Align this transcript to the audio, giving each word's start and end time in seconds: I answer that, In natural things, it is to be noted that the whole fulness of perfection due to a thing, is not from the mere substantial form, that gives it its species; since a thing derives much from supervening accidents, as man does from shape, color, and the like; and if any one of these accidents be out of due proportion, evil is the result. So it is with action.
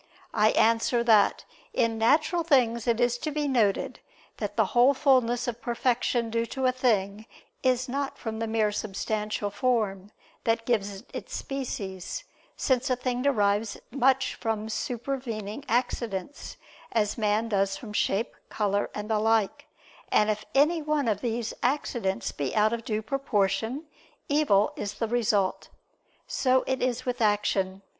I 0.33 0.49
answer 0.53 1.03
that, 1.03 1.45
In 1.75 1.99
natural 1.99 2.41
things, 2.41 2.87
it 2.87 2.99
is 2.99 3.19
to 3.19 3.29
be 3.29 3.47
noted 3.47 3.99
that 4.37 4.55
the 4.57 4.65
whole 4.73 4.95
fulness 4.95 5.47
of 5.47 5.61
perfection 5.61 6.31
due 6.31 6.47
to 6.47 6.65
a 6.65 6.71
thing, 6.71 7.27
is 7.61 7.87
not 7.87 8.17
from 8.17 8.39
the 8.39 8.47
mere 8.47 8.71
substantial 8.71 9.51
form, 9.51 10.11
that 10.43 10.65
gives 10.65 11.01
it 11.01 11.11
its 11.13 11.35
species; 11.35 12.23
since 12.57 12.89
a 12.89 12.95
thing 12.95 13.21
derives 13.21 13.77
much 13.91 14.33
from 14.33 14.69
supervening 14.69 15.63
accidents, 15.69 16.57
as 16.91 17.15
man 17.15 17.47
does 17.47 17.77
from 17.77 17.93
shape, 17.93 18.33
color, 18.49 18.89
and 18.95 19.07
the 19.07 19.19
like; 19.19 19.67
and 20.09 20.31
if 20.31 20.45
any 20.55 20.81
one 20.81 21.07
of 21.07 21.21
these 21.21 21.53
accidents 21.61 22.31
be 22.31 22.55
out 22.55 22.73
of 22.73 22.83
due 22.83 23.03
proportion, 23.03 23.85
evil 24.27 24.73
is 24.75 24.95
the 24.95 25.07
result. 25.07 25.69
So 26.25 26.63
it 26.65 26.81
is 26.81 27.05
with 27.05 27.21
action. 27.21 27.83